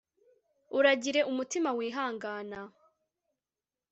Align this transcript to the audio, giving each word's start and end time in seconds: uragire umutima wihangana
uragire 0.77 1.19
umutima 1.31 1.69
wihangana 1.77 2.59